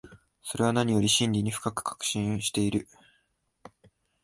[0.41, 2.87] それは何よりも真理に深く関心している。